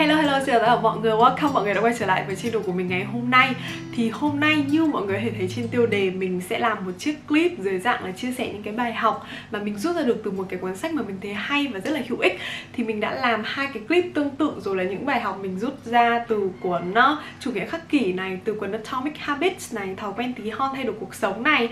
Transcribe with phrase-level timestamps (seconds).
[0.00, 1.12] Hello hello, xin chào tất cả mọi người.
[1.12, 3.54] Welcome mọi người đã quay trở lại với channel của mình ngày hôm nay.
[3.94, 6.92] Thì hôm nay như mọi người thể thấy trên tiêu đề, Mình sẽ làm một
[6.98, 10.02] chiếc clip dưới dạng là chia sẻ những cái bài học Mà mình rút ra
[10.02, 12.38] được từ một cái cuốn sách mà mình thấy hay và rất là hữu ích.
[12.72, 15.58] Thì mình đã làm hai cái clip tương tự rồi là những bài học mình
[15.58, 19.94] rút ra từ cuốn ờ, Chủ nghĩa khắc kỷ này, Từ cuốn Atomic Habits này,
[19.96, 21.68] Thói quen tí hon thay đổi cuộc sống này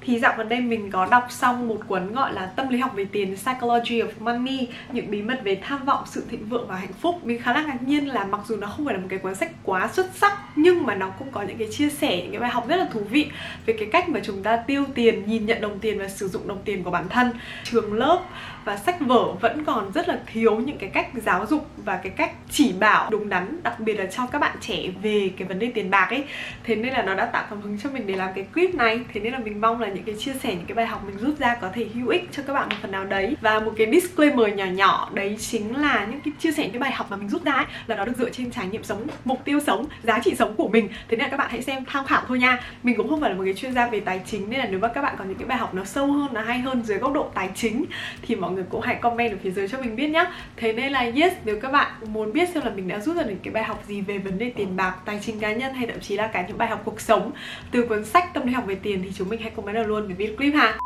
[0.00, 2.92] thì dạo gần đây mình có đọc xong một cuốn gọi là tâm lý học
[2.94, 6.76] về tiền, Psychology of Money, những bí mật về tham vọng, sự thịnh vượng và
[6.76, 7.20] hạnh phúc.
[7.24, 9.34] Mình khá là ngạc nhiên là mặc dù nó không phải là một cái cuốn
[9.34, 12.40] sách quá xuất sắc, nhưng mà nó cũng có những cái chia sẻ, những cái
[12.40, 13.30] bài học rất là thú vị
[13.66, 16.48] về cái cách mà chúng ta tiêu tiền, nhìn nhận đồng tiền và sử dụng
[16.48, 17.32] đồng tiền của bản thân.
[17.64, 18.22] Trường lớp
[18.64, 22.12] và sách vở vẫn còn rất là thiếu những cái cách giáo dục và cái
[22.16, 25.58] cách chỉ bảo đúng đắn, đặc biệt là cho các bạn trẻ về cái vấn
[25.58, 26.24] đề tiền bạc ấy.
[26.64, 29.00] Thế nên là nó đã tạo cảm hứng cho mình để làm cái clip này.
[29.14, 31.18] Thế nên là mình mong là những cái chia sẻ những cái bài học mình
[31.18, 33.36] rút ra có thể hữu ích cho các bạn một phần nào đấy.
[33.40, 36.80] Và một cái disclaimer nhỏ nhỏ đấy chính là những cái chia sẻ những cái
[36.80, 39.06] bài học mà mình rút ra ấy, là nó được dựa trên trải nghiệm sống
[39.24, 40.88] mục tiêu sống giá trị sống của mình.
[40.88, 42.60] Thế nên là các bạn hãy xem tham khảo thôi nha.
[42.82, 44.78] Mình cũng không phải là một cái chuyên gia về tài chính nên là nếu
[44.80, 46.98] mà các bạn có những cái bài học nó sâu hơn nó hay hơn dưới
[46.98, 47.84] góc độ tài chính
[48.22, 50.24] thì mọi người cũng hãy comment ở phía dưới cho mình biết nhé
[50.56, 53.22] thế nên là yes nếu các bạn muốn biết xem là mình đã rút ra
[53.22, 55.86] được cái bài học gì về vấn đề tiền bạc tài chính cá nhân hay
[55.86, 57.30] thậm chí là cả những bài học cuộc sống
[57.70, 60.08] từ cuốn sách tâm lý học về tiền thì chúng mình hãy comment ở luôn
[60.08, 60.78] về video clip ha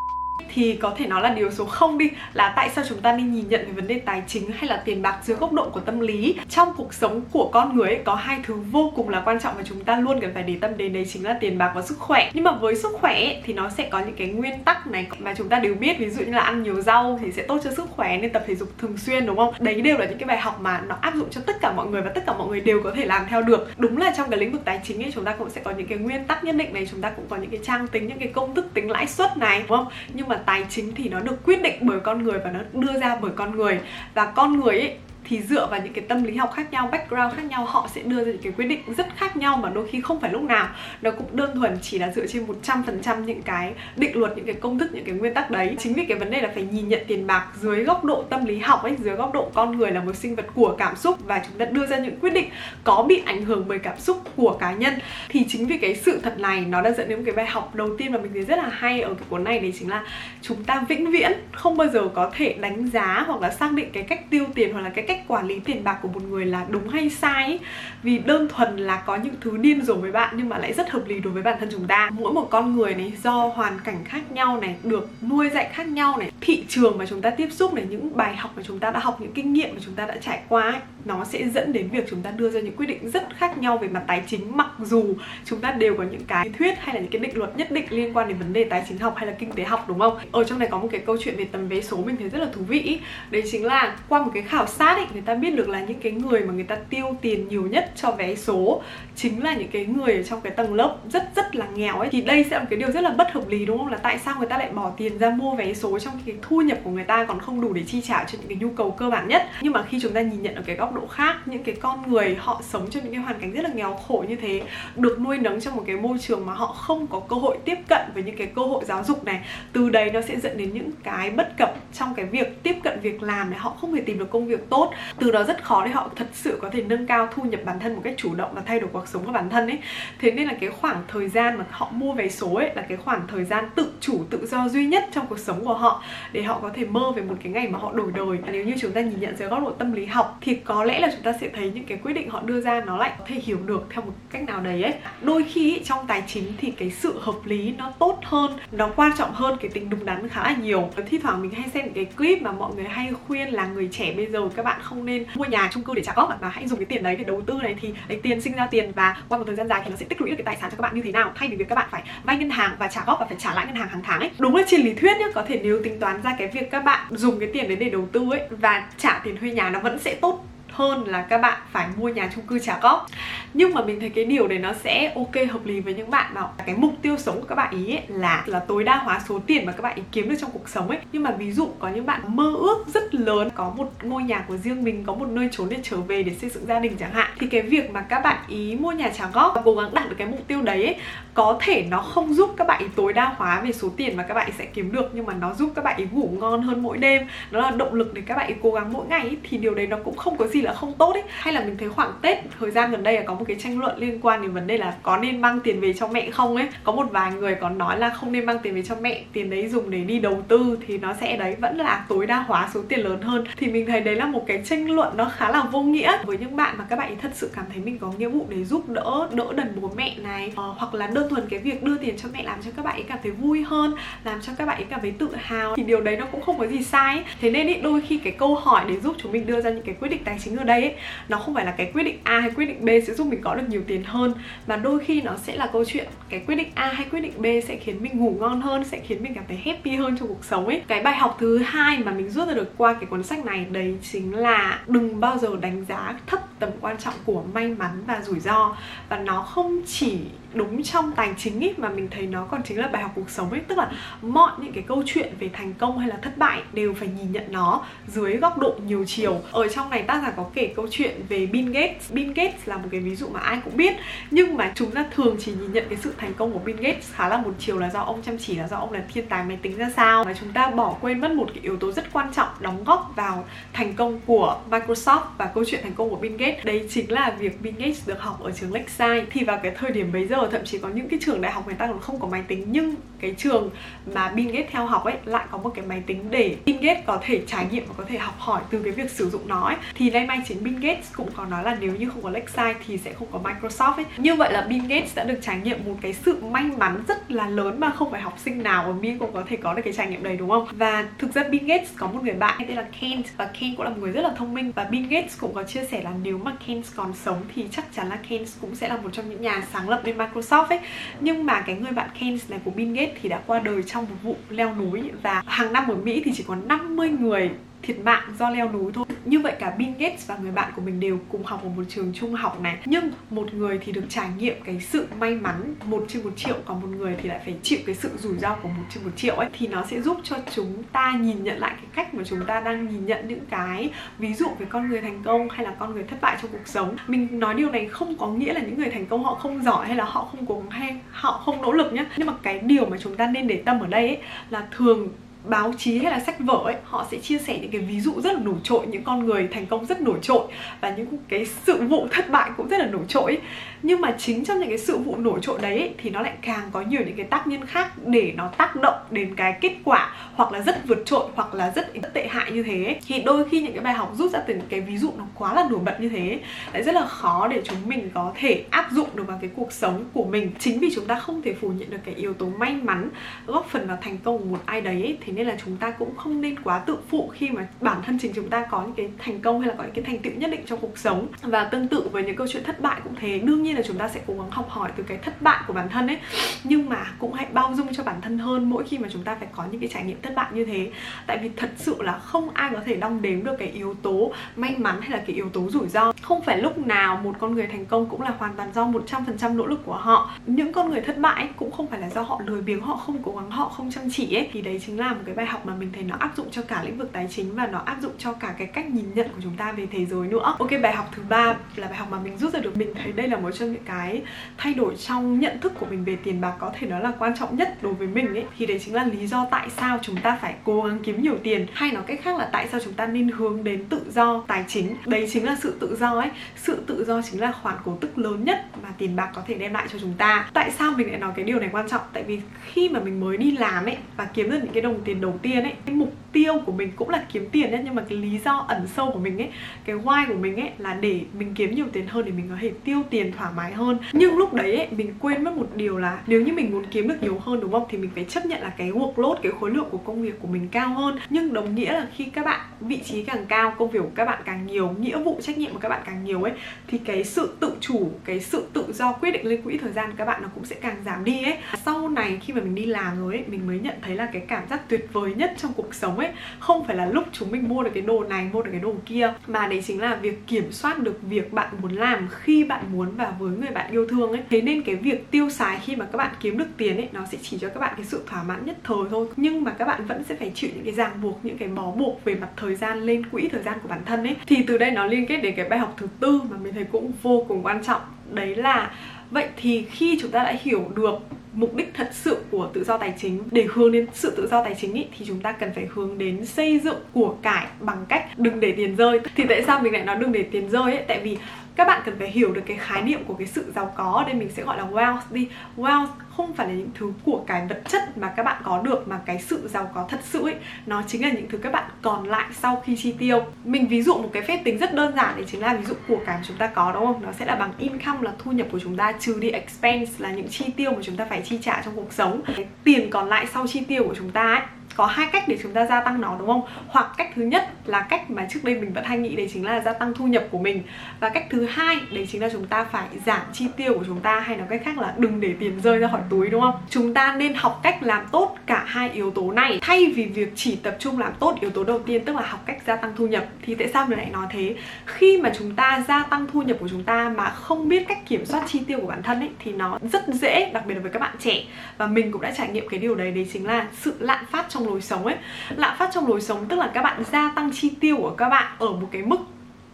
[0.55, 3.33] thì có thể nói là điều số 0 đi là tại sao chúng ta nên
[3.35, 5.81] nhìn nhận về vấn đề tài chính hay là tiền bạc dưới góc độ của
[5.81, 6.37] tâm lý?
[6.49, 9.57] Trong cuộc sống của con người ấy, có hai thứ vô cùng là quan trọng
[9.57, 11.83] và chúng ta luôn cần phải để tâm đến đấy chính là tiền bạc và
[11.83, 12.31] sức khỏe.
[12.35, 15.07] Nhưng mà với sức khỏe ấy, thì nó sẽ có những cái nguyên tắc này
[15.19, 17.61] mà chúng ta đều biết ví dụ như là ăn nhiều rau thì sẽ tốt
[17.65, 19.55] cho sức khỏe nên tập thể dục thường xuyên đúng không?
[19.59, 21.87] Đấy đều là những cái bài học mà nó áp dụng cho tất cả mọi
[21.87, 23.71] người và tất cả mọi người đều có thể làm theo được.
[23.77, 25.87] Đúng là trong cái lĩnh vực tài chính ấy chúng ta cũng sẽ có những
[25.87, 28.19] cái nguyên tắc nhất định này chúng ta cũng có những cái trang tính những
[28.19, 29.87] cái công thức tính lãi suất này đúng không?
[30.15, 32.61] Nhưng nhưng mà tài chính thì nó được quyết định bởi con người và nó
[32.73, 33.81] đưa ra bởi con người.
[34.15, 37.35] Và con người ấy thì dựa vào những cái tâm lý học khác nhau, background
[37.35, 39.89] khác nhau họ sẽ đưa ra những cái quyết định rất khác nhau mà đôi
[39.89, 40.69] khi không phải lúc nào
[41.03, 44.55] nó cũng đơn thuần chỉ là dựa trên 100% những cái định luật, những cái
[44.55, 45.77] công thức, những cái nguyên tắc đấy.
[45.79, 48.45] Chính vì cái vấn đề là phải nhìn nhận tiền bạc dưới góc độ tâm
[48.45, 51.19] lý học ấy, dưới góc độ con người là một sinh vật của cảm xúc
[51.27, 52.49] và chúng ta đưa ra những quyết định
[52.85, 54.95] có bị ảnh hưởng bởi cảm xúc của cá nhân.
[55.29, 57.75] Thì chính vì cái sự thật này nó đã dẫn đến một cái bài học
[57.75, 60.05] đầu tiên mà mình thấy rất là hay ở cái cuốn này đấy chính là
[60.43, 63.91] chúng ta vĩnh viễn không bao giờ có thể đánh giá hoặc là xác định
[63.93, 66.23] cái cách tiêu tiền hoặc là cái cách cách quản lý tiền bạc của một
[66.23, 67.61] người là đúng hay sai ấy.
[68.03, 70.91] vì đơn thuần là có những thứ điên rồ với bạn nhưng mà lại rất
[70.91, 72.11] hợp lý đối với bản thân chúng ta.
[72.13, 75.89] Mỗi một con người này do hoàn cảnh khác nhau này được nuôi dạy khác
[75.89, 78.79] nhau này thị trường mà chúng ta tiếp xúc này những bài học mà chúng
[78.79, 81.49] ta đã học những kinh nghiệm mà chúng ta đã trải qua ấy, nó sẽ
[81.49, 84.03] dẫn đến việc chúng ta đưa ra những quyết định rất khác nhau về mặt
[84.07, 84.57] tài chính.
[84.57, 85.15] Mặc dù
[85.45, 87.85] chúng ta đều có những cái thuyết hay là những cái định luật nhất định
[87.91, 90.19] liên quan đến vấn đề tài chính học hay là kinh tế học đúng không?
[90.33, 92.39] Ở trong này có một cái câu chuyện về tấm vé số mình thấy rất
[92.39, 95.35] là thú vị đấy chính là qua một cái khảo sát ấy, ấy người ta
[95.35, 98.35] biết được là những cái người mà người ta tiêu tiền nhiều nhất cho vé
[98.35, 98.83] số
[99.17, 102.09] chính là những cái người ở trong cái tầng lớp rất rất là nghèo ấy.
[102.13, 103.89] Thì đây sẽ là một cái điều rất là bất hợp lý, đúng không?
[103.89, 106.61] Là tại sao người ta lại bỏ tiền ra mua vé số trong cái thu
[106.61, 108.91] nhập của người ta còn không đủ để chi trả cho những cái nhu cầu
[108.91, 109.47] cơ bản nhất?
[109.61, 112.11] Nhưng mà khi chúng ta nhìn nhận ở cái góc độ khác, những cái con
[112.11, 114.63] người họ sống trong những cái hoàn cảnh rất là nghèo khổ như thế,
[114.97, 117.79] được nuôi nấng trong một cái môi trường mà họ không có cơ hội tiếp
[117.89, 119.41] cận với những cái cơ hội giáo dục này,
[119.73, 123.01] từ đấy nó sẽ dẫn đến những cái bất cập trong cái việc tiếp cận
[123.01, 123.59] việc làm này.
[123.59, 126.27] Họ không thể tìm được công việc tốt từ đó rất khó để họ thật
[126.33, 128.81] sự có thể nâng cao thu nhập bản thân một cách chủ động và thay
[128.81, 129.79] đổi cuộc sống của bản thân ấy.
[130.19, 132.97] Thế nên là cái khoảng thời gian mà họ mua vé số ấy là cái
[132.97, 136.43] khoảng thời gian tự chủ, tự do duy nhất trong cuộc sống của họ để
[136.43, 138.39] họ có thể mơ về một cái ngày mà họ đổi đời.
[138.53, 141.01] Nếu như chúng ta nhìn nhận dưới góc độ tâm lý học thì có lẽ
[141.01, 143.25] là chúng ta sẽ thấy những cái quyết định họ đưa ra nó lại có
[143.29, 144.95] thể hiểu được theo một cách nào đấy ấy.
[145.23, 149.13] Đôi khi trong tài chính thì cái sự hợp lý nó tốt hơn, nó quan
[149.19, 150.91] trọng hơn cái tính đúng đắn khá là nhiều.
[151.07, 154.13] Thi thoảng mình hay xem cái clip mà mọi người hay khuyên là người trẻ
[154.17, 156.69] bây giờ các bạn không nên mua nhà chung cư để trả góp mà hãy
[156.69, 159.17] dùng cái tiền đấy để đầu tư này thì lấy tiền sinh ra tiền và
[159.29, 160.77] qua một thời gian dài thì nó sẽ tích lũy được cái tài sản cho
[160.77, 161.33] các bạn như thế nào.
[161.35, 163.55] Thay vì việc các bạn phải vay ngân hàng và trả góp và phải trả
[163.55, 164.31] lãi ngân hàng hàng tháng ấy.
[164.39, 166.85] Đúng là trên lý thuyết nhá, có thể nếu tính toán ra cái việc các
[166.85, 169.81] bạn dùng cái tiền đấy để đầu tư ấy và trả tiền thuê nhà nó
[169.81, 170.45] vẫn sẽ tốt
[170.75, 173.07] hơn là các bạn phải mua nhà chung cư trả góp.
[173.55, 176.35] Nhưng mà mình thấy cái điều đấy nó sẽ ok hợp lý với những bạn
[176.35, 179.21] mà cái mục tiêu sống của các bạn ý ấy là là tối đa hóa
[179.29, 180.99] số tiền mà các bạn ý kiếm được trong cuộc sống ấy.
[181.13, 184.45] Nhưng mà ví dụ có những bạn mơ ước rất lớn có một ngôi nhà
[184.49, 186.97] của riêng mình có một nơi trốn để trở về để xây dựng gia đình
[186.99, 189.75] chẳng hạn thì cái việc mà các bạn ý mua nhà trả góp và cố
[189.75, 190.97] gắng đạt được cái mục tiêu đấy ấy,
[191.35, 194.23] có thể nó không giúp các bạn ý tối đa hóa về số tiền mà
[194.23, 196.63] các bạn ý sẽ kiếm được nhưng mà nó giúp các bạn ý ngủ ngon
[196.63, 199.21] hơn mỗi đêm nó là động lực để các bạn ý cố gắng mỗi ngày
[199.21, 201.23] ấy, thì điều đấy nó cũng không có gì là không tốt ấy.
[201.29, 203.81] Hay là mình thấy khoảng tết thời gian gần đây là có một cái tranh
[203.81, 206.57] luận liên quan đến vấn đề là có nên mang tiền về cho mẹ không
[206.57, 206.69] ấy.
[206.85, 209.51] Có một vài người còn nói là không nên mang tiền về cho mẹ tiền
[209.51, 212.69] đấy dùng để đi đầu tư thì nó sẽ đấy vẫn là tối đa hóa
[212.75, 213.45] số tiền lớn hơn.
[213.57, 216.19] Thì mình thấy đấy là một cái tranh luận nó khá là vô nghĩa.
[216.25, 218.47] Với những bạn mà các bạn ấy thật sự cảm thấy mình có nghĩa vụ
[218.49, 221.83] để giúp đỡ đỡ đần bố mẹ này ờ, hoặc là đơn thuần cái việc
[221.83, 223.95] đưa tiền cho mẹ làm cho các bạn ấy cảm thấy vui hơn
[224.25, 226.59] làm cho các bạn ấy cảm thấy tự hào thì điều đấy nó cũng không
[226.59, 229.47] có gì sai thế nên ý, đôi khi cái câu hỏi để giúp chúng mình
[229.47, 230.95] đưa ra những cái quyết định tài chính ở đây ấy,
[231.29, 233.41] nó không phải là cái quyết định A hay quyết định B sẽ giúp mình
[233.43, 234.35] có được nhiều tiền hơn
[234.67, 237.33] mà đôi khi nó sẽ là câu chuyện cái quyết định A hay quyết định
[237.39, 240.29] B sẽ khiến mình ngủ ngon hơn sẽ khiến mình cảm thấy happy hơn trong
[240.29, 240.83] cuộc sống ấy.
[240.89, 243.67] Cái bài học thứ hai mà mình rút ra được qua cái cuốn sách này
[243.71, 248.03] đấy chính là đừng bao giờ đánh giá thấp tầm quan trọng của may mắn
[248.07, 248.77] và rủi ro.
[249.09, 250.19] Và nó không chỉ
[250.55, 253.31] đúng trong tài chính ý, mà mình thấy nó còn chính là bài học cuộc
[253.31, 253.91] sống ấy tức là
[254.23, 257.33] mọi những cái câu chuyện về thành công hay là thất bại đều phải nhìn
[257.33, 259.41] nhận nó dưới góc độ nhiều chiều.
[259.53, 262.13] Ở trong này tác giả có kể câu chuyện về Bill Gates.
[262.13, 263.95] Bill Gates là một cái ví dụ mà ai cũng biết.
[264.31, 267.13] Nhưng mà chúng ta thường chỉ nhìn nhận cái sự thành công của Bill Gates
[267.13, 269.45] khá là một chiều là do ông chăm chỉ là do ông là thiên tài
[269.45, 270.25] máy tính ra sao.
[270.25, 273.13] Và chúng ta bỏ quên mất một cái yếu tố rất quan trọng đóng góp
[273.17, 277.13] vào thành công của Microsoft và câu chuyện thành công của Bill Gates đấy chính
[277.13, 279.25] là việc Bill Gates được học ở trường Lakeside.
[279.31, 281.67] Thì vào cái thời điểm bấy giờ, thậm chí có những cái trường đại học
[281.67, 283.71] người ta còn không có máy tính, nhưng cái trường
[284.15, 287.05] mà Bill Gates theo học ấy lại có một cái máy tính để Bill Gates
[287.07, 289.61] có thể trải nghiệm và có thể học hỏi từ cái việc sử dụng nó
[289.61, 289.77] ấy.
[289.95, 292.75] thì nay mai chính Bill Gates cũng có nói là nếu như không có Lakeside
[292.87, 294.05] thì sẽ không có Microsoft ấy.
[294.17, 297.31] Như vậy là Bill Gates đã được trải nghiệm một cái sự may mắn rất
[297.31, 299.83] là lớn mà không phải học sinh nào ở Mỹ cũng có thể có được
[299.85, 300.69] cái trải nghiệm đấy, đúng không?
[300.73, 303.85] Và thực ra Bill Gates có một người bạn, tên là Kent, và Kent cũng
[303.85, 304.73] là một người rất là thông minh.
[304.75, 307.67] Và Bill Gates cũng có chia sẻ là nếu nếu mà Keynes còn sống thì
[307.71, 310.67] chắc chắn là Keynes cũng sẽ là một trong những nhà sáng lập bên Microsoft
[310.67, 310.79] ấy.
[311.21, 314.07] Nhưng mà cái người bạn Keynes này của Bill Gates thì đã qua đời trong
[314.11, 317.51] một vụ leo núi và hàng năm ở Mỹ thì chỉ có 50 người
[317.87, 319.05] thiệt mạng do leo núi thôi.
[319.25, 321.83] Như vậy cả Bill Gates và người bạn của mình đều cùng học ở một
[321.89, 322.79] trường trung học này.
[322.85, 326.57] Nhưng một người thì được trải nghiệm cái sự may mắn một trên một triệu
[326.65, 329.11] còn một người thì lại phải chịu cái sự rủi ro của một trên một
[329.17, 329.49] triệu ấy.
[329.53, 332.61] Thì nó sẽ giúp cho chúng ta nhìn nhận lại cái cách mà chúng ta
[332.61, 335.95] đang nhìn nhận những cái ví dụ về con người thành công hay là con
[335.95, 336.97] người thất bại trong cuộc sống.
[337.09, 339.87] Mình nói điều này không có nghĩa là những người thành công họ không giỏi
[339.87, 342.59] hay là họ không cố gắng hay họ không nỗ lực nhé nhưng mà cái
[342.59, 344.19] điều mà chúng ta nên để tâm ở đây ấy,
[344.51, 345.09] là thường
[345.45, 348.21] báo chí hay là sách vở ấy họ sẽ chia sẻ những cái ví dụ
[348.21, 350.47] rất là nổi trội những con người thành công rất nổi trội
[350.81, 353.41] và những cái sự vụ thất bại cũng rất là nổi trội
[353.83, 356.33] nhưng mà chính trong những cái sự vụ nổi trội đấy ấy, thì nó lại
[356.43, 359.73] càng có nhiều những cái tác nhân khác để nó tác động đến cái kết
[359.85, 362.97] quả hoặc là rất vượt trội hoặc là rất, rất tệ hại như thế ấy.
[363.07, 365.25] thì đôi khi những cái bài học rút ra từ những cái ví dụ nó
[365.35, 366.39] quá là nổi bật như thế
[366.73, 369.73] lại rất là khó để chúng mình có thể áp dụng được vào cái cuộc
[369.73, 372.47] sống của mình chính vì chúng ta không thể phủ nhận được cái yếu tố
[372.47, 373.09] may mắn
[373.47, 375.91] góp phần vào thành công của một ai đấy ấy, thì nên là chúng ta
[375.91, 378.95] cũng không nên quá tự phụ khi mà bản thân chính chúng ta có những
[378.95, 381.27] cái thành công hay là có những cái thành tựu nhất định trong cuộc sống.
[381.43, 383.99] Và tương tự với những câu chuyện thất bại cũng thế, đương nhiên là chúng
[383.99, 386.19] ta sẽ cố gắng học hỏi từ cái thất bại của bản thân ấy,
[386.65, 389.35] nhưng mà cũng hãy bao dung cho bản thân hơn mỗi khi mà chúng ta
[389.35, 390.91] phải có những cái trải nghiệm thất bại như thế.
[391.27, 394.33] Tại vì thật sự là không ai có thể đong đếm được cái yếu tố
[394.57, 396.13] may mắn hay là cái yếu tố rủi ro.
[396.23, 399.57] Không phải lúc nào một con người thành công cũng là hoàn toàn do 100%
[399.57, 400.31] nỗ lực của họ.
[400.47, 403.19] Những con người thất bại cũng không phải là do họ lười biếng, họ không
[403.23, 405.67] cố gắng, họ không chăm chỉ ấy, thì đấy chính là một cái bài học
[405.67, 407.97] mà mình thấy nó áp dụng cho cả lĩnh vực tài chính và nó áp
[408.01, 410.55] dụng cho cả cái cách nhìn nhận của chúng ta về thế giới nữa.
[410.59, 412.77] Ok, bài học thứ ba là bài học mà mình rút ra được.
[412.77, 414.23] Mình thấy đây là một trong những cái
[414.57, 417.37] thay đổi trong nhận thức của mình về tiền bạc có thể nó là quan
[417.39, 418.45] trọng nhất đối với mình ấy.
[418.59, 421.39] Thì đấy chính là lý do tại sao chúng ta phải cố gắng kiếm nhiều
[421.43, 421.67] tiền.
[421.73, 424.65] Hay nói cách khác là tại sao chúng ta nên hướng đến tự do tài
[424.69, 424.97] chính.
[425.07, 426.31] Đấy chính là sự tự do ấy.
[426.57, 429.55] Sự tự do chính là khoản cổ tức lớn nhất mà tiền bạc có thể
[429.55, 430.51] đem lại cho chúng ta.
[430.53, 432.03] Tại sao mình lại nói cái điều này quan trọng?
[432.13, 435.05] Tại vì khi mà mình mới đi làm ấy và kiếm được những cái đồng
[435.05, 435.73] tiền đầu tiên ấy.
[435.87, 438.65] Cái mục tiêu của mình cũng là kiếm tiền đấy nhưng mà cái lý do
[438.69, 439.49] ẩn sâu của mình ấy
[439.85, 442.57] cái why của mình ấy là để mình kiếm nhiều tiền hơn để mình có
[442.61, 443.99] thể tiêu tiền thoải mái hơn.
[444.13, 447.09] Nhưng lúc đấy ấy, mình quên mất một điều là nếu như mình muốn kiếm
[447.09, 447.85] được nhiều hơn đúng không?
[447.91, 450.49] Thì mình phải chấp nhận là cái workload cái khối lượng của công việc của
[450.49, 451.19] mình cao hơn.
[451.31, 454.25] Nhưng đồng nghĩa là khi các bạn vị trí càng cao công việc của các
[454.25, 456.53] bạn càng nhiều nghĩa vụ trách nhiệm của các bạn càng nhiều ấy
[456.87, 460.11] thì cái sự tự chủ cái sự tự do quyết định lên quỹ thời gian
[460.11, 461.57] của các bạn nó cũng sẽ càng giảm đi ấy.
[461.85, 464.43] Sau này khi mà mình đi làm rồi ấy mình mới nhận thấy là cái
[464.49, 466.24] cảm giác tuyệt vời nhất trong cuộc sống ấy
[466.59, 468.95] không phải là lúc chúng mình mua được cái đồ này, mua được cái đồ
[469.07, 472.85] kia, mà đấy chính là việc kiểm soát được việc bạn muốn làm khi bạn
[472.93, 474.43] muốn và với người bạn yêu thương ấy.
[474.51, 477.21] Thế nên cái việc tiêu xài khi mà các bạn kiếm được tiền ấy, nó
[477.33, 479.27] sẽ chỉ cho các bạn cái sự thỏa mãn nhất thời thôi.
[479.37, 481.91] Nhưng mà các bạn vẫn sẽ phải chịu những cái ràng buộc, những cái bó
[481.91, 484.37] buộc về mặt thời gian lên quỹ, thời gian của bản thân ấy.
[484.47, 486.85] Thì từ đây nó liên kết đến cái bài học thứ tư mà mình thấy
[486.85, 488.01] cũng vô cùng quan trọng.
[488.31, 488.91] Đấy là
[489.31, 491.15] vậy thì khi chúng ta đã hiểu được
[491.53, 494.65] mục đích thật sự của tự do tài chính để hướng đến sự tự do
[494.65, 498.07] tài chính ý, thì chúng ta cần phải hướng đến xây dựng của cải bằng
[498.09, 499.21] cách đừng để tiền rơi.
[499.37, 501.05] Thì tại sao mình lại nói đừng để tiền rơi ấy?
[501.09, 501.37] Tại vì
[501.77, 504.25] các bạn cần phải hiểu được cái khái niệm của cái sự giàu có ở
[504.25, 505.49] đây mình sẽ gọi là wealth đi.
[505.77, 509.09] Wealth không phải là những thứ của cái vật chất mà các bạn có được,
[509.09, 510.55] mà cái sự giàu có thật sự ấy,
[510.87, 513.45] nó chính là những thứ các bạn còn lại sau khi chi tiêu.
[513.65, 515.95] Mình ví dụ một cái phép tính rất đơn giản đấy chính là ví dụ
[516.09, 517.23] của cái mà chúng ta có, đúng không?
[517.23, 520.31] Nó sẽ là bằng income, là thu nhập của chúng ta, trừ đi expense, là
[520.31, 522.43] những chi tiêu mà chúng ta phải chi trả trong cuộc sống.
[522.57, 524.63] Cái tiền còn lại sau chi tiêu của chúng ta ấy
[524.97, 526.63] có hai cách để chúng ta gia tăng nó, đúng không?
[526.89, 529.67] Hoặc cách thứ nhất là cách mà trước đây mình vẫn hay nghĩ đấy chính
[529.67, 530.83] là gia tăng thu nhập của mình.
[531.21, 534.21] Và cách thứ hai đấy chính là chúng ta phải giảm chi tiêu của chúng
[534.21, 536.75] ta hay nói cách khác là đừng để tiền rơi ra khỏi túi, đúng không?
[536.91, 539.79] Chúng ta nên học cách làm tốt cả hai yếu tố này.
[539.83, 542.63] Thay vì việc chỉ tập trung làm tốt yếu tố đầu tiên, tức là học
[542.67, 544.75] cách gia tăng thu nhập, thì tại sao mình lại nói thế?
[545.07, 548.19] Khi mà chúng ta gia tăng thu nhập của chúng ta mà không biết cách
[548.27, 551.01] kiểm soát chi tiêu của bản thân ấy, thì nó rất dễ, đặc biệt là
[551.01, 551.63] với các bạn trẻ.
[551.99, 554.67] Và mình cũng đã trải nghiệm cái điều đấy đấy chính là sự lạm phát
[554.69, 555.37] trong trong lối sống ấy.
[555.77, 558.49] Lạm phát trong lối sống, tức là các bạn gia tăng chi tiêu của các
[558.49, 559.37] bạn ở một cái mức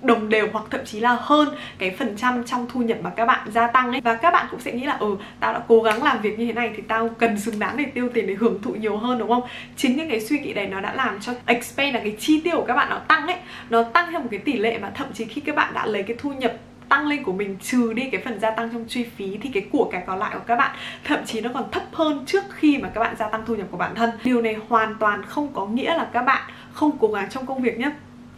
[0.02, 3.26] đồng đều hoặc thậm chí là hơn cái phần trăm trong thu nhập mà các
[3.26, 4.00] bạn gia tăng ấy.
[4.00, 6.46] Và các bạn cũng sẽ nghĩ là ừ tao đã cố gắng làm việc như
[6.46, 9.18] thế này thì tao cần xứng đáng để tiêu tiền để hưởng thụ nhiều hơn,
[9.18, 9.42] đúng không?
[9.76, 12.56] Chính những cái suy nghĩ này nó đã làm cho expense là cái chi tiêu
[12.56, 13.36] của các bạn nó tăng ấy.
[13.70, 16.02] Nó tăng theo một cái tỷ lệ mà thậm chí khi các bạn đã lấy
[16.02, 16.52] cái thu nhập
[16.90, 19.66] tăng lên của mình, trừ đi cái phần gia tăng trong chi phí thì cái
[19.72, 22.78] của cải còn lại của các bạn, thậm chí nó còn thấp hơn trước khi
[22.78, 24.10] mà các bạn gia tăng thu nhập của bản thân.
[24.24, 27.62] Điều này hoàn toàn không có nghĩa là các bạn không cố gắng trong công
[27.62, 27.90] việc nhé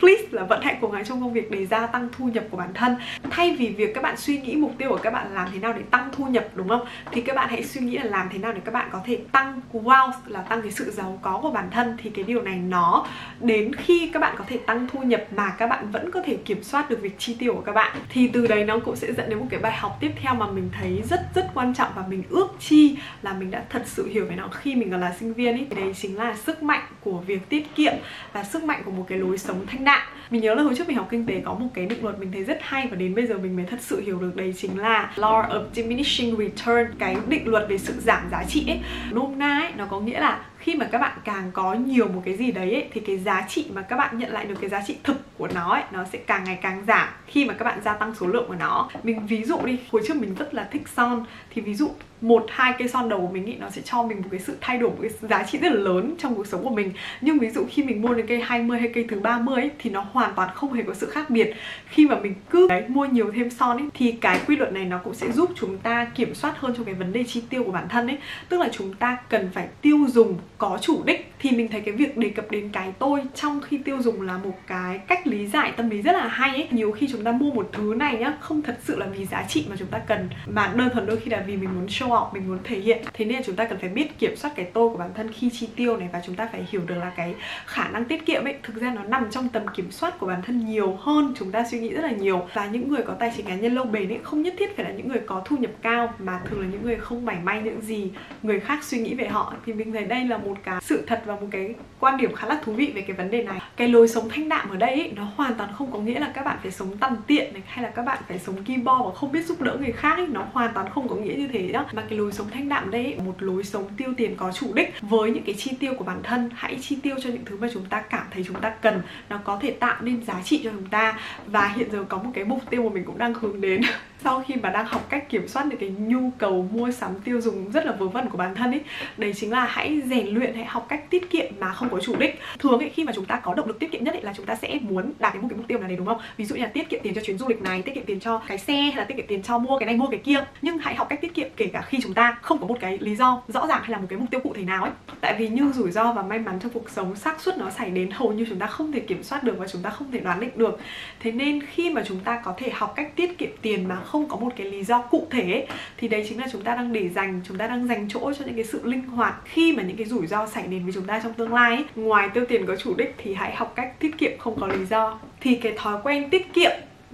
[0.03, 2.57] please là vận hạnh của ngài trong công việc để gia tăng thu nhập của
[2.57, 2.97] bản thân.
[3.31, 5.73] Thay vì việc các bạn suy nghĩ mục tiêu của các bạn làm thế nào
[5.73, 6.87] để tăng thu nhập, đúng không?
[7.13, 9.19] Thì các bạn hãy suy nghĩ là làm thế nào để các bạn có thể
[9.33, 11.97] tăng wealth, là tăng cái sự giàu có của bản thân.
[12.03, 13.07] Thì cái điều này nó
[13.41, 16.37] đến khi các bạn có thể tăng thu nhập mà các bạn vẫn có thể
[16.45, 17.97] kiểm soát được việc chi tiêu của các bạn.
[18.09, 20.47] Thì từ đấy nó cũng sẽ dẫn đến một cái bài học tiếp theo mà
[20.47, 24.09] mình thấy rất rất quan trọng và mình ước chi là mình đã thật sự
[24.09, 26.83] hiểu về nó khi mình còn là sinh viên ấy đấy chính là sức mạnh
[27.01, 27.95] của việc tiết kiệm
[28.33, 29.92] và sức mạnh của một cái lối sống thanh đạm đạm
[30.33, 32.33] mình nhớ là hồi trước mình học kinh tế có một cái định luật mình
[32.33, 34.79] thấy rất hay và đến bây giờ mình mới thật sự hiểu được, đấy chính
[34.79, 38.81] là law of diminishing return, cái định luật về sự giảm giá trị ấy.
[39.11, 42.23] Nôm na ấy, nó có nghĩa là khi mà các bạn càng có nhiều một
[42.25, 44.71] cái gì đấy ấy, thì cái giá trị mà các bạn nhận lại được cái
[44.71, 47.65] giá trị thực của nó ấy nó sẽ càng ngày càng giảm khi mà các
[47.65, 48.89] bạn gia tăng số lượng của nó.
[49.03, 51.91] Mình ví dụ đi hồi trước mình rất là thích son thì ví dụ
[52.21, 54.57] một hai cây son đầu của mình nghĩ nó sẽ cho mình một cái sự
[54.61, 56.93] thay đổi một cái giá trị rất là lớn trong cuộc sống của mình.
[57.21, 59.91] Nhưng ví dụ khi mình mua đến cây 20 hay cây thứ 30 ấy, thì
[59.91, 61.55] nó hoàn toàn không hề có sự khác biệt.
[61.87, 64.85] Khi mà mình cứ đấy, mua nhiều thêm son ấy thì cái quy luật này
[64.85, 67.65] nó cũng sẽ giúp chúng ta kiểm soát hơn trong cái vấn đề chi tiêu
[67.65, 71.33] của bản thân ấy tức là chúng ta cần phải tiêu dùng có chủ đích
[71.39, 74.39] thì mình thấy cái việc đề cập đến cái tôi trong khi tiêu dùng là
[74.39, 76.69] một cái cách lý giải tâm lý rất là hay ấy.
[76.71, 79.45] Nhiều khi chúng ta mua một thứ này nhá, không thật sự là vì giá
[79.49, 82.09] trị mà chúng ta cần, mà đơn thuần đôi khi là vì mình muốn show
[82.09, 83.03] off, mình muốn thể hiện.
[83.13, 85.33] Thế nên là chúng ta cần phải biết kiểm soát cái tôi của bản thân
[85.33, 87.35] khi chi tiêu này và chúng ta phải hiểu được là cái
[87.67, 90.43] khả năng tiết kiệm ấy, thực ra nó nằm trong tầm kiểm soát của bản
[90.43, 92.47] thân nhiều hơn, chúng ta suy nghĩ rất là nhiều.
[92.55, 94.85] Và những người có tài chính cá nhân lâu bền ấy, không nhất thiết phải
[94.85, 97.63] là những người có thu nhập cao, mà thường là những người không mảy may
[97.63, 98.11] những gì
[98.43, 99.55] người khác suy nghĩ về họ.
[99.67, 102.35] Thì mình thấy đây là một một cái sự thật và một cái quan điểm
[102.35, 103.61] khá là thú vị về cái vấn đề này.
[103.77, 106.33] Cái lối sống thanh đạm ở đây ấy, nó hoàn toàn không có nghĩa là
[106.35, 109.03] các bạn phải sống tằn tiện này hay là các bạn phải sống kim bo
[109.05, 110.27] và không biết giúp đỡ người khác ấy.
[110.27, 112.91] nó hoàn toàn không có nghĩa như thế đó mà cái lối sống thanh đạm
[112.91, 115.95] đây ấy, một lối sống tiêu tiền có chủ đích với những cái chi tiêu
[115.99, 116.51] của bản thân.
[116.55, 119.03] Hãy chi tiêu cho những thứ mà chúng ta cảm thấy chúng ta cần.
[119.29, 121.19] Nó có thể tạo nên giá trị cho chúng ta.
[121.47, 123.81] Và hiện giờ có một cái mục tiêu mà mình cũng đang hướng đến.
[124.25, 127.41] sau khi mà đang học cách kiểm soát được cái nhu cầu mua sắm tiêu
[127.41, 128.81] dùng rất là vớ vẩn của bản thân ấy
[129.17, 132.17] đấy chính là hãy rèn luyện, hãy học cách tiết kiệm mà không có chủ
[132.17, 132.41] đích.
[132.59, 134.47] Thường ấy khi mà chúng ta có động lực tiết kiệm nhất ấy là chúng
[134.47, 136.21] ta sẽ muốn đạt đến một cái mục tiêu nào đấy, đúng không?
[136.37, 138.21] Ví dụ như là tiết kiệm tiền cho chuyến du lịch này, tiết kiệm tiền
[138.21, 140.45] cho cái xe hay là tiết kiệm tiền cho mua cái này, mua cái kia.
[140.63, 142.99] Nhưng hãy học cách tiết kiệm kể cả khi chúng ta không có một cái
[143.01, 145.35] lý do rõ ràng hay là một cái mục tiêu cụ thể nào ấy tại
[145.39, 148.11] vì như rủi ro và may mắn trong cuộc sống, xác suất nó xảy đến
[148.11, 150.41] hầu như chúng ta không thể kiểm soát được và chúng ta không thể đoán
[150.41, 150.81] định được.
[151.21, 154.12] Thế nên khi mà chúng ta có thể học cách tiết kiệm tiền mà không
[154.13, 155.67] không có một cái lý do cụ thể ấy,
[155.97, 158.45] thì đấy chính là chúng ta đang để dành chúng ta đang dành chỗ cho
[158.45, 161.05] những cái sự linh hoạt khi mà những cái rủi ro xảy đến với chúng
[161.05, 161.85] ta trong tương lai ấy.
[161.95, 164.85] ngoài tiêu tiền có chủ đích thì hãy học cách tiết kiệm không có lý
[164.91, 166.71] do thì cái thói quen tiết kiệm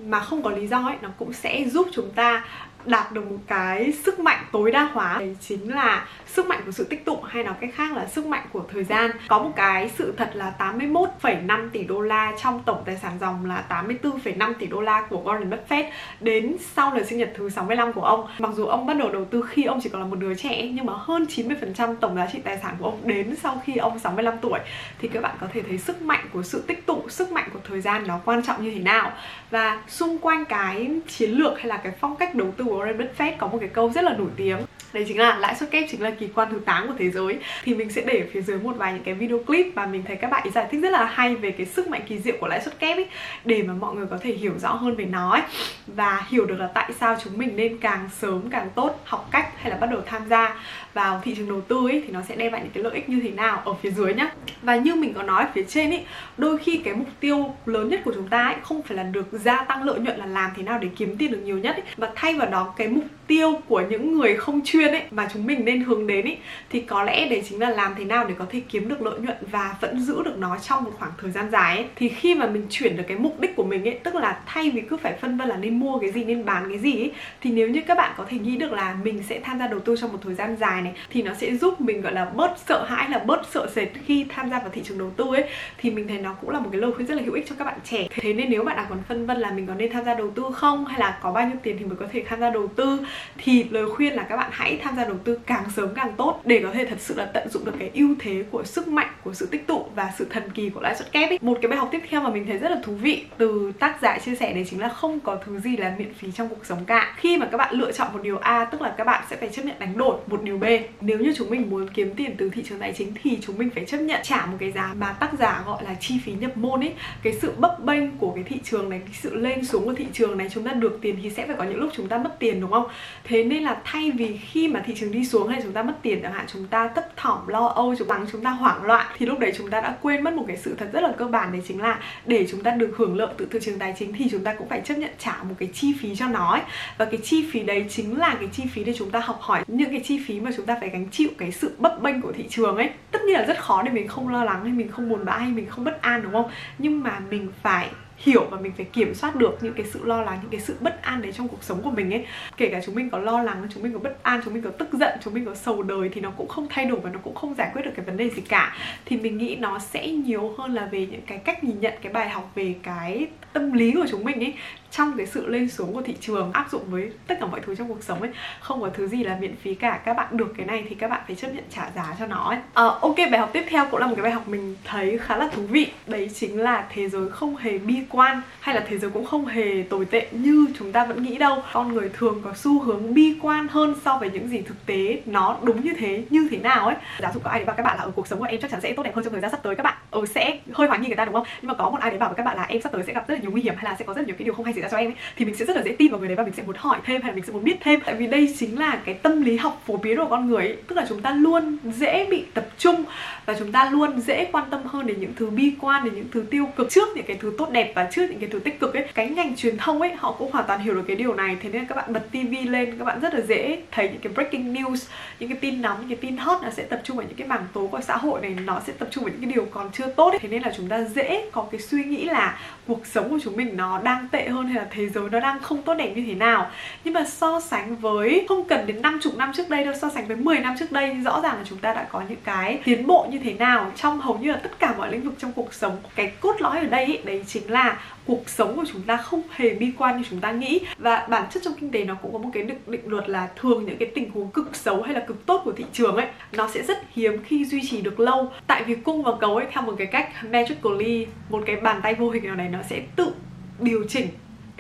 [0.06, 2.44] mà không có lý do ấy nó cũng sẽ giúp chúng ta
[2.84, 5.16] đạt được một cái sức mạnh tối đa hóa.
[5.18, 8.26] Đấy chính là sức mạnh của sự tích tụ hay nói cách khác là sức
[8.26, 9.10] mạnh của thời gian.
[9.28, 13.46] Có một cái sự thật là 81,5 tỷ đô la trong tổng tài sản dòng
[13.46, 17.92] là 84,5 tỷ đô la của Warren Buffett đến sau lần sinh nhật thứ 65
[17.92, 18.26] của ông.
[18.38, 20.68] Mặc dù ông bắt đầu đầu tư khi ông chỉ còn là một đứa trẻ
[20.72, 23.98] nhưng mà hơn 90% tổng giá trị tài sản của ông đến sau khi ông
[23.98, 24.58] 65 tuổi.
[24.98, 27.60] Thì các bạn có thể thấy sức mạnh của sự tích tụ sức mạnh của
[27.68, 29.12] thời gian nó quan trọng như thế nào.
[29.50, 32.96] Và xung quanh cái chiến lược hay là cái phong cách đầu tư của Warren
[32.96, 34.58] Buffett có một cái câu rất là nổi tiếng.
[34.92, 37.38] Đấy chính là lãi suất kép chính là kỳ quan thứ 8 của thế giới.
[37.64, 40.16] Thì mình sẽ để phía dưới một vài những cái video clip mà mình thấy
[40.16, 42.46] các bạn ấy giải thích rất là hay về cái sức mạnh kỳ diệu của
[42.46, 43.06] lãi suất kép ấy
[43.44, 45.42] để mà mọi người có thể hiểu rõ hơn về nó ấy
[45.86, 49.48] và hiểu được là tại sao chúng mình nên càng sớm càng tốt, học cách
[49.56, 50.54] hay là bắt đầu tham gia
[50.94, 53.08] vào thị trường đầu tư ấy thì nó sẽ đem lại những cái lợi ích
[53.08, 54.30] như thế nào ở phía dưới nhá.
[54.62, 56.04] Và như mình có nói ở phía trên ấy
[56.36, 59.26] đôi khi cái mục tiêu lớn nhất của chúng ta ấy không phải là được
[59.32, 61.82] gia tăng lợi nhuận là làm thế nào để kiếm tiền được nhiều nhất ấy
[61.96, 65.46] mà thay vào đó cái mục tiêu của những người không chuyên ấy mà chúng
[65.46, 66.38] mình nên hướng đến ấy,
[66.70, 69.20] thì có lẽ đấy chính là làm thế nào để có thể kiếm được lợi
[69.20, 71.86] nhuận và vẫn giữ được nó trong một khoảng thời gian dài ấy.
[71.96, 74.70] Thì khi mà mình chuyển được cái mục đích của mình ấy, tức là thay
[74.70, 77.12] vì cứ phải phân vân là nên mua cái gì, nên bán cái gì ấy,
[77.40, 79.80] thì nếu như các bạn có thể nghĩ được là mình sẽ tham gia đầu
[79.80, 82.54] tư trong một thời gian dài này, thì nó sẽ giúp mình, gọi là, bớt
[82.66, 85.44] sợ hãi, là bớt sợ sệt khi tham gia vào thị trường đầu tư ấy,
[85.78, 87.54] thì mình thấy nó cũng là một cái lời khuyên rất là hữu ích cho
[87.58, 88.06] các bạn trẻ.
[88.10, 90.30] Thế nên nếu bạn đang còn phân vân là mình có nên tham gia đầu
[90.30, 92.68] tư không, hay là có bao nhiêu tiền thì mới có thể tham gia đầu
[92.76, 93.00] tư,
[93.38, 96.40] thì lời khuyên là các bạn hãy tham gia đầu tư càng sớm càng tốt
[96.44, 99.08] để có thể thật sự là tận dụng được cái ưu thế của sức mạnh,
[99.24, 101.38] của sự tích tụ và sự thần kỳ của lãi suất kép ấy.
[101.42, 103.98] một cái bài học tiếp theo mà mình thấy rất là thú vị từ tác
[104.02, 106.66] giả chia sẻ đấy chính là không có thứ gì là miễn phí trong cuộc
[106.66, 107.14] sống cả.
[107.16, 109.48] Khi mà các bạn lựa chọn một điều A, tức là các bạn sẽ phải
[109.48, 110.64] chấp nhận đánh đổi một điều B.
[111.00, 113.70] Nếu như chúng mình muốn kiếm tiền từ thị trường tài chính thì chúng mình
[113.74, 116.56] phải chấp nhận trả một cái giá mà tác giả gọi là chi phí nhập
[116.56, 119.84] môn ấy cái sự bấp bênh của cái thị trường này, cái sự lên xuống
[119.84, 122.08] của thị trường này, chúng ta được tiền thì sẽ phải có những lúc chúng
[122.08, 122.86] ta mất tiền, đúng không?
[123.24, 125.94] Thế nên là thay vì khi mà thị trường đi xuống hay chúng ta mất
[126.02, 129.06] tiền, chẳng hạn chúng ta thấp thỏm, lo âu, chúng bằng chúng ta hoảng loạn,
[129.18, 131.24] thì lúc đấy chúng ta đã quên mất một cái sự thật rất là cơ
[131.24, 134.12] bản, đấy chính là để chúng ta được hưởng lợi từ thị trường tài chính
[134.12, 136.62] thì chúng ta cũng phải chấp nhận trả một cái chi phí cho nó ấy.
[136.98, 139.64] và cái chi phí đấy chính là cái chi phí để chúng ta học hỏi
[139.66, 142.32] những cái chi phí mà chúng ta phải gánh chịu cái sự bấp bênh của
[142.32, 142.90] thị trường ấy.
[143.10, 145.36] Tất nhiên là rất khó để mình không lo lắng hay mình không buồn bã
[145.36, 146.50] hay mình không bất an, đúng không?
[146.78, 150.22] Nhưng mà mình phải hiểu và mình phải kiểm soát được những cái sự lo
[150.22, 152.26] lắng, những cái sự bất an đấy trong cuộc sống của mình ấy.
[152.56, 154.70] Kể cả chúng mình có lo lắng, chúng mình có bất an, chúng mình có
[154.70, 157.18] tức giận, chúng mình có sầu đời thì nó cũng không thay đổi và nó
[157.22, 158.76] cũng không giải quyết được cái vấn đề gì cả.
[159.04, 162.12] Thì mình nghĩ nó sẽ nhiều hơn là về những cái cách nhìn nhận, cái
[162.12, 164.54] bài học về cái tâm lý của chúng mình ấy
[164.90, 167.74] trong cái sự lên xuống của thị trường áp dụng với tất cả mọi thứ
[167.74, 168.30] trong cuộc sống ấy
[168.60, 170.00] không có thứ gì là miễn phí cả.
[170.04, 172.48] Các bạn được cái này thì các bạn phải chấp nhận trả giá cho nó
[172.48, 172.58] ấy.
[172.74, 175.36] À, ok bài học tiếp theo cũng là một cái bài học mình thấy khá
[175.36, 175.86] là thú vị.
[176.06, 179.46] Đấy chính là thế giới không hề bi quan hay là thế giới cũng không
[179.46, 181.62] hề tồi tệ như chúng ta vẫn nghĩ đâu.
[181.72, 185.20] Con người thường có xu hướng bi quan hơn so với những gì thực tế
[185.26, 186.96] nó đúng như thế như thế nào ấy.
[187.18, 188.70] Giả dụ có ai đấy bảo các bạn là ở cuộc sống của em chắc
[188.70, 189.94] chắn sẽ tốt đẹp hơn trong thời gian sắp tới các bạn.
[190.10, 191.46] Ừ, sẽ hơi hoài nghi người ta đúng không?
[191.62, 193.12] Nhưng mà có một ai đấy bảo với các bạn là em sắp tới sẽ
[193.12, 194.64] gặp rất là nhiều nguy hiểm hay là sẽ có rất nhiều cái điều không
[194.64, 196.28] hay xảy ra cho em ấy, thì mình sẽ rất là dễ tin vào người
[196.28, 198.14] đấy và mình sẽ muốn hỏi thêm hay là mình sẽ muốn biết thêm tại
[198.14, 200.76] vì đây chính là cái tâm lý học phổ biến của con người ấy.
[200.86, 203.04] tức là chúng ta luôn dễ bị tập trung
[203.46, 206.28] và chúng ta luôn dễ quan tâm hơn đến những thứ bi quan đến những
[206.32, 208.80] thứ tiêu cực trước những cái thứ tốt đẹp và trước những cái thứ tích
[208.80, 211.34] cực ấy cái ngành truyền thông ấy họ cũng hoàn toàn hiểu được cái điều
[211.34, 214.20] này thế nên các bạn bật tivi lên các bạn rất là dễ thấy những
[214.20, 217.16] cái breaking news những cái tin nóng những cái tin hot nó sẽ tập trung
[217.16, 219.40] vào những cái mảng tố của xã hội này nó sẽ tập trung vào những
[219.42, 220.38] cái điều còn chưa tốt ấy.
[220.38, 223.56] thế nên là chúng ta dễ có cái suy nghĩ là cuộc sống của chúng
[223.56, 226.24] mình nó đang tệ hơn hay là thế giới nó đang không tốt đẹp như
[226.26, 226.70] thế nào.
[227.04, 230.28] Nhưng mà so sánh với không cần đến 50 năm trước đây đâu so sánh
[230.28, 233.06] với 10 năm trước đây rõ ràng là chúng ta đã có những cái tiến
[233.06, 235.74] bộ như thế nào trong hầu như là tất cả mọi lĩnh vực trong cuộc
[235.74, 235.96] sống.
[236.14, 239.42] Cái cốt lõi ở đây ấy, đấy chính là cuộc sống của chúng ta không
[239.50, 240.80] hề bi quan như chúng ta nghĩ.
[240.98, 243.48] Và bản chất trong kinh tế nó cũng có một cái định, định luật là
[243.56, 246.26] thường những cái tình huống cực xấu hay là cực tốt của thị trường ấy
[246.52, 248.52] nó sẽ rất hiếm khi duy trì được lâu.
[248.66, 252.14] Tại vì cung và cầu ấy theo một cái cách magically một cái bàn tay
[252.14, 253.32] vô hình nào này nó sẽ tự
[253.80, 254.28] điều chỉnh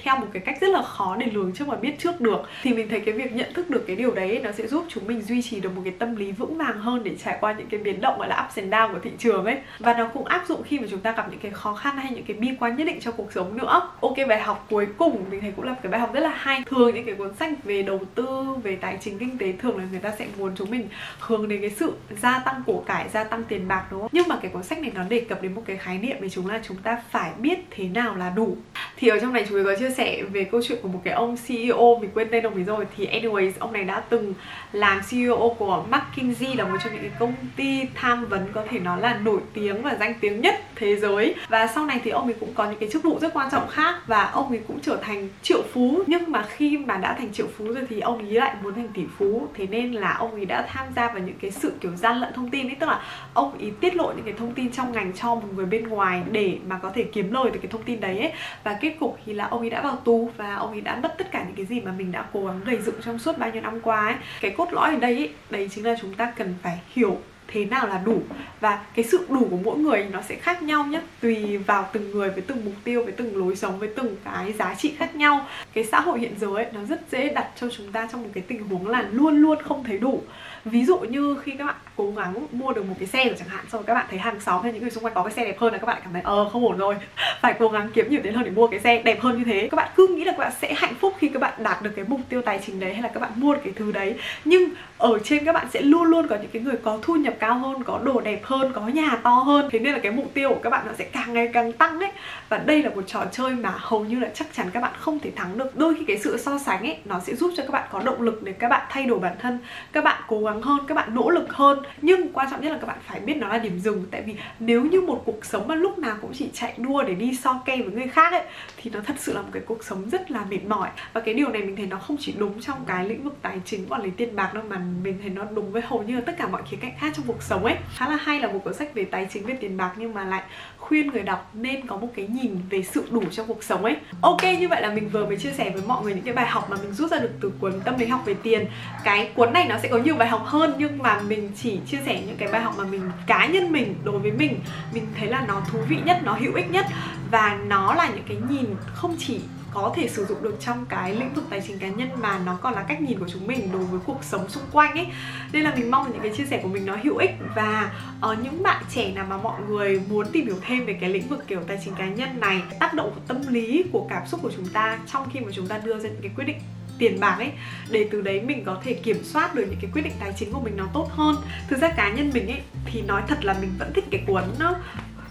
[0.02, 2.42] theo một cái cách rất là khó để lường trước và biết trước được.
[2.62, 5.06] Thì mình thấy cái việc nhận thức được cái điều đấy nó sẽ giúp chúng
[5.06, 7.66] mình duy trì được một cái tâm lý vững vàng hơn để trải qua những
[7.66, 9.58] cái biến động gọi là ups and down của thị trường ấy.
[9.78, 12.12] Và nó cũng áp dụng khi mà chúng ta gặp những cái khó khăn hay
[12.12, 13.90] những cái bi quan nhất định trong cuộc sống nữa.
[14.00, 16.32] Ok, bài học cuối cùng mình thấy cũng là một cái bài học rất là
[16.36, 16.62] hay.
[16.66, 19.84] Thường những cái cuốn sách về đầu tư, về tài chính kinh tế thường là
[19.90, 23.24] người ta sẽ muốn chúng mình hướng đến cái sự gia tăng của cải, gia
[23.24, 24.10] tăng tiền bạc, đúng không?
[24.12, 26.28] Nhưng mà cái cuốn sách này nó đề cập đến một cái khái niệm về
[26.28, 28.56] chúng là chúng ta phải biết thế nào là đủ.
[28.96, 31.00] Thì ở trong này chúng mình có chia chia sẻ về câu chuyện của một
[31.04, 32.86] cái ông CEO mình quên tên ông ấy rồi.
[32.96, 34.34] Thì anyways, ông này đã từng
[34.72, 38.78] làm CEO của McKinsey là một trong những cái công ty tham vấn có thể
[38.78, 41.34] nói là nổi tiếng và danh tiếng nhất thế giới.
[41.48, 43.68] Và sau này thì ông ấy cũng có những cái chức vụ rất quan trọng
[43.68, 46.02] khác và ông ấy cũng trở thành triệu phú.
[46.06, 48.88] Nhưng mà khi mà đã thành triệu phú rồi thì ông ấy lại muốn thành
[48.94, 49.48] tỷ phú.
[49.54, 52.32] Thế nên là ông ấy đã tham gia vào những cái sự kiểu gian lận
[52.32, 53.00] thông tin ấy, tức là
[53.34, 56.22] ông ấy tiết lộ những cái thông tin trong ngành cho một người bên ngoài
[56.30, 58.32] để mà có thể kiếm lời từ cái thông tin đấy ấy.
[58.64, 60.98] và kết cục thì là ông ấy đã đã vào tù và ông ấy đã
[61.02, 63.38] mất tất cả những cái gì mà mình đã cố gắng gây dựng trong suốt
[63.38, 64.14] bao nhiêu năm qua ấy.
[64.40, 67.64] Cái cốt lõi ở đây ấy, đấy chính là chúng ta cần phải hiểu thế
[67.64, 68.22] nào là đủ.
[68.60, 72.10] Và cái sự đủ của mỗi người nó sẽ khác nhau nhé tùy vào từng
[72.10, 75.16] người với từng mục tiêu với từng lối sống với từng cái giá trị khác
[75.16, 75.46] nhau.
[75.72, 78.28] Cái xã hội hiện giờ ấy nó rất dễ đặt cho chúng ta trong một
[78.34, 80.22] cái tình huống là luôn luôn không thấy đủ
[80.64, 83.48] ví dụ như khi các bạn cố gắng mua được một cái xe rồi chẳng
[83.48, 85.32] hạn xong rồi các bạn thấy hàng xóm hay những người xung quanh có cái
[85.32, 86.94] xe đẹp hơn là các bạn cảm thấy ờ không ổn rồi
[87.40, 89.68] phải cố gắng kiếm nhiều tiền hơn để mua cái xe đẹp hơn như thế
[89.70, 91.90] các bạn cứ nghĩ là các bạn sẽ hạnh phúc khi các bạn đạt được
[91.96, 94.14] cái mục tiêu tài chính đấy hay là các bạn mua được cái thứ đấy
[94.44, 97.34] nhưng ở trên các bạn sẽ luôn luôn có những cái người có thu nhập
[97.38, 100.34] cao hơn có đồ đẹp hơn có nhà to hơn thế nên là cái mục
[100.34, 102.10] tiêu của các bạn nó sẽ càng ngày càng tăng ấy
[102.48, 105.18] và đây là một trò chơi mà hầu như là chắc chắn các bạn không
[105.18, 107.70] thể thắng được đôi khi cái sự so sánh ấy nó sẽ giúp cho các
[107.70, 109.58] bạn có động lực để các bạn thay đổi bản thân
[109.92, 111.82] các bạn cố gắng hơn, các bạn nỗ lực hơn.
[112.02, 114.04] Nhưng quan trọng nhất là các bạn phải biết nó là điểm dừng.
[114.10, 117.14] Tại vì nếu như một cuộc sống mà lúc nào cũng chỉ chạy đua để
[117.14, 118.42] đi so kè với người khác ấy,
[118.76, 120.90] thì nó thật sự là một cái cuộc sống rất là mệt mỏi.
[121.12, 123.60] Và cái điều này mình thấy nó không chỉ đúng trong cái lĩnh vực tài
[123.64, 126.20] chính, quản lý tiền bạc đâu, mà mình thấy nó đúng với hầu như là
[126.20, 127.76] tất cả mọi khía cạnh khác trong cuộc sống ấy.
[127.94, 130.24] Khá là hay là một cuốn sách về tài chính, về tiền bạc nhưng mà
[130.24, 130.42] lại
[130.88, 133.96] khuyên người đọc nên có một cái nhìn về sự đủ trong cuộc sống ấy.
[134.20, 136.46] Ok, như vậy là mình vừa mới chia sẻ với mọi người những cái bài
[136.46, 138.66] học mà mình rút ra được từ cuốn tâm lý học về tiền.
[139.04, 141.98] Cái cuốn này nó sẽ có nhiều bài học hơn, nhưng mà mình chỉ chia
[142.06, 144.60] sẻ những cái bài học mà mình, cá nhân mình đối với mình.
[144.94, 146.86] Mình thấy là nó thú vị nhất, nó hữu ích nhất
[147.30, 149.40] và nó là những cái nhìn không chỉ
[149.74, 152.58] có thể sử dụng được trong cái lĩnh vực tài chính cá nhân mà nó
[152.62, 155.06] còn là cách nhìn của chúng mình đối với cuộc sống xung quanh ấy.
[155.52, 157.92] Nên là mình mong là những cái chia sẻ của mình nó hữu ích và
[158.30, 161.28] uh, những bạn trẻ nào mà mọi người muốn tìm hiểu thêm về cái lĩnh
[161.28, 164.40] vực kiểu tài chính cá nhân này tác động của tâm lý của cảm xúc
[164.42, 166.58] của chúng ta trong khi mà chúng ta đưa ra những cái quyết định
[166.98, 167.50] tiền bạc ấy
[167.90, 170.52] để từ đấy mình có thể kiểm soát được những cái quyết định tài chính
[170.52, 171.36] của mình nó tốt hơn.
[171.68, 174.42] Thực ra cá nhân mình ấy thì nói thật là mình vẫn thích cái cuốn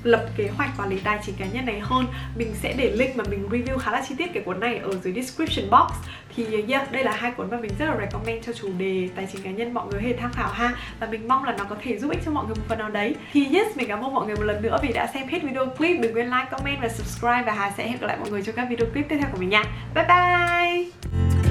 [0.04, 2.06] lập kế hoạch quản lý tài chính cá nhân này hơn
[2.36, 4.92] mình sẽ để link mà mình review khá là chi tiết cái cuốn này ở
[5.04, 5.92] dưới description box.
[6.36, 9.28] Thì yeah, đây là hai cuốn mà mình rất là recommend cho chủ đề tài
[9.34, 10.74] chính cá nhân mọi người hãy tham khảo ha.
[11.00, 12.90] Và mình mong là nó có thể giúp ích cho mọi người một phần nào
[12.90, 13.16] đấy.
[13.34, 15.66] Thì yes mình cảm ơn mọi người một lần nữa vì đã xem hết video
[15.66, 16.02] clip.
[16.02, 18.56] Đừng quên like comment và subscribe và Hà sẽ hẹn gặp lại mọi người trong
[18.56, 19.64] các video clip tiếp theo của mình nha.
[19.96, 21.47] Bye bye!